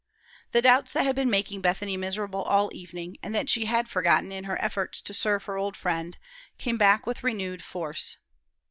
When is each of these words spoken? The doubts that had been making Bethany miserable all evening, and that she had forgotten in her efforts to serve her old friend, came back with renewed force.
The 0.51 0.63
doubts 0.63 0.93
that 0.93 1.05
had 1.05 1.15
been 1.15 1.29
making 1.29 1.61
Bethany 1.61 1.95
miserable 1.95 2.41
all 2.41 2.71
evening, 2.73 3.17
and 3.21 3.35
that 3.35 3.51
she 3.51 3.65
had 3.65 3.87
forgotten 3.87 4.31
in 4.31 4.45
her 4.45 4.59
efforts 4.59 4.99
to 4.99 5.13
serve 5.13 5.43
her 5.43 5.57
old 5.57 5.75
friend, 5.77 6.17
came 6.57 6.75
back 6.79 7.05
with 7.05 7.23
renewed 7.23 7.63
force. 7.63 8.17